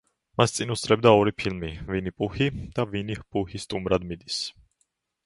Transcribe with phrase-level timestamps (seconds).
[0.41, 2.47] მას წინ უსწრებდა ორი ფილმი, „ვინი პუჰი“
[2.79, 4.41] და „ვინი პუჰი სტუმრად მიდის“.